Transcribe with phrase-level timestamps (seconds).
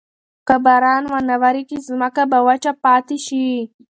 [0.47, 3.47] که باران ونه وریږي، ځمکه به وچه پاتې شي.